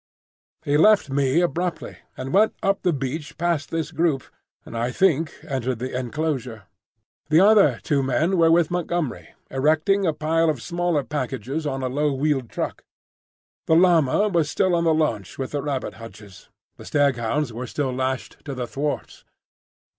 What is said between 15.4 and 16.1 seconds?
the rabbit